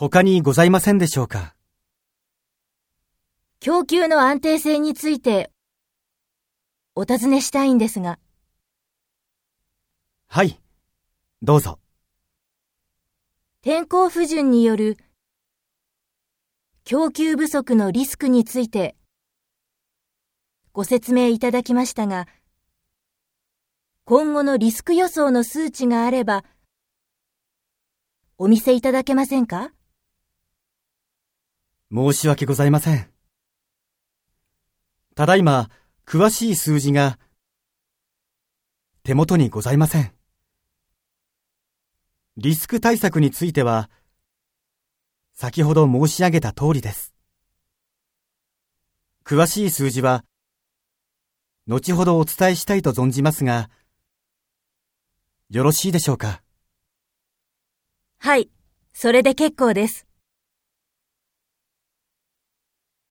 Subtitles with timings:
[0.00, 1.54] 他にございませんでしょうか？
[3.60, 5.50] 供給の安定性について
[6.94, 8.18] お尋ねしたいんですが。
[10.26, 10.58] はい、
[11.42, 11.78] どうぞ。
[13.60, 14.96] 天候不順による
[16.84, 18.96] 供給不足のリスクについて
[20.72, 22.26] ご説明いただきましたが、
[24.06, 26.46] 今後のリスク予想の数値があれば、
[28.38, 29.72] お見せいただけませんか？
[31.92, 33.10] 申し訳ございません。
[35.16, 35.70] ただいま、
[36.06, 37.18] 詳しい数字が
[39.02, 40.12] 手元にございません。
[42.36, 43.90] リスク対策については、
[45.34, 47.12] 先ほど申し上げた通りです。
[49.24, 50.24] 詳しい数字は、
[51.66, 53.68] 後ほどお伝えしたいと存じますが、
[55.48, 56.42] よろしいでしょうか？
[58.18, 58.48] はい、
[58.92, 60.06] それで結構です。